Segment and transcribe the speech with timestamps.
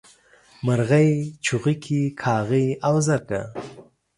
[0.65, 1.11] مرغۍ،
[1.45, 3.41] چوغکي کاغۍ او زرکه